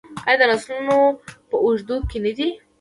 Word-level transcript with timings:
آیا 0.27 0.37
د 0.39 0.43
نسلونو 0.51 0.97
په 1.49 1.55
اوږدو 1.63 1.95
کې 2.09 2.17
نه 2.25 2.31
دی؟ 2.37 2.47